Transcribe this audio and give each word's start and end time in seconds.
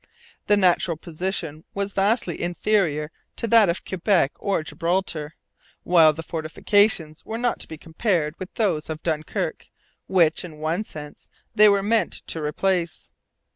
The 0.47 0.57
natural 0.57 0.97
position 0.97 1.63
was 1.75 1.93
vastly 1.93 2.41
inferior 2.41 3.11
to 3.35 3.45
that 3.49 3.69
of 3.69 3.85
Quebec 3.85 4.31
or 4.39 4.63
Gibraltar; 4.63 5.35
while 5.83 6.11
the 6.11 6.23
fortifications 6.23 7.23
were 7.23 7.37
not 7.37 7.59
to 7.59 7.67
be 7.67 7.77
compared 7.77 8.33
with 8.39 8.51
those 8.55 8.89
of 8.89 9.03
Dunkirk, 9.03 9.67
which, 10.07 10.43
in 10.43 10.57
one 10.57 10.83
sense, 10.85 11.29
they 11.53 11.69
were 11.69 11.83
meant 11.83 12.13
to 12.29 12.41
replace. 12.41 13.11